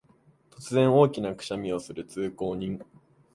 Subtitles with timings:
[0.49, 2.81] 突然、大きなくしゃみをする通行人